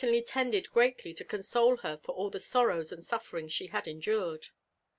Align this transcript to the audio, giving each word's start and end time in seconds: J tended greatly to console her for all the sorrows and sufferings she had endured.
J 0.03 0.23
tended 0.23 0.71
greatly 0.71 1.13
to 1.13 1.23
console 1.23 1.77
her 1.77 1.95
for 2.01 2.13
all 2.15 2.31
the 2.31 2.39
sorrows 2.39 2.91
and 2.91 3.03
sufferings 3.03 3.53
she 3.53 3.67
had 3.67 3.87
endured. 3.87 4.47